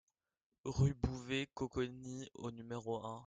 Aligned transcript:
RUE 0.65 0.95
BOUVET- 0.95 1.49
COCONI 1.53 2.31
au 2.33 2.49
numéro 2.49 3.05
un 3.05 3.19